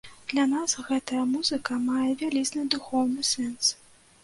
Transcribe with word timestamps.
Для 0.31 0.45
нас 0.53 0.71
гэтая 0.87 1.25
музыка 1.35 1.77
мае 1.85 2.07
вялізны 2.23 2.65
духоўны 2.77 3.29
сэнс. 3.33 3.73